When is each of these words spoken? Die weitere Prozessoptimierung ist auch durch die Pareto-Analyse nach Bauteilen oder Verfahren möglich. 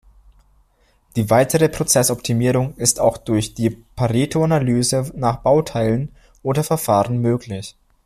Die 1.15 1.29
weitere 1.29 1.69
Prozessoptimierung 1.69 2.75
ist 2.77 2.99
auch 2.99 3.17
durch 3.19 3.53
die 3.53 3.69
Pareto-Analyse 3.69 5.11
nach 5.15 5.43
Bauteilen 5.43 6.09
oder 6.41 6.63
Verfahren 6.63 7.19
möglich. 7.21 7.75